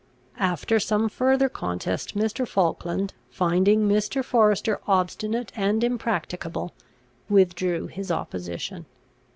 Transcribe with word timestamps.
After 0.39 0.79
some 0.79 1.09
further 1.09 1.47
contest 1.47 2.17
Mr. 2.17 2.47
Falkland, 2.47 3.13
finding 3.29 3.87
Mr. 3.87 4.23
Forester 4.23 4.79
obstinate 4.87 5.51
and 5.55 5.83
impracticable, 5.83 6.73
withdrew 7.29 7.85
his 7.85 8.09
opposition. 8.11 8.87